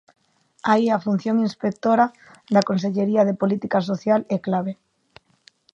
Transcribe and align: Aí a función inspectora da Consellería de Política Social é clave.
Aí 0.71 0.85
a 0.91 1.03
función 1.05 1.35
inspectora 1.47 2.05
da 2.53 2.65
Consellería 2.69 3.23
de 3.27 3.37
Política 3.41 3.79
Social 3.89 4.21
é 4.35 4.37
clave. 4.47 4.73